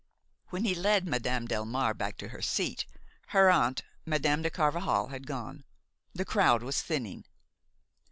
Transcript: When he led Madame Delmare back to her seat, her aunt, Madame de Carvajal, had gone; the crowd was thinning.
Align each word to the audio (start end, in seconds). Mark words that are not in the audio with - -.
When 0.49 0.63
he 0.63 0.73
led 0.73 1.05
Madame 1.07 1.47
Delmare 1.47 1.95
back 1.95 2.17
to 2.17 2.29
her 2.29 2.41
seat, 2.41 2.87
her 3.27 3.51
aunt, 3.51 3.83
Madame 4.03 4.41
de 4.41 4.49
Carvajal, 4.49 5.09
had 5.09 5.27
gone; 5.27 5.63
the 6.15 6.25
crowd 6.25 6.63
was 6.63 6.81
thinning. 6.81 7.23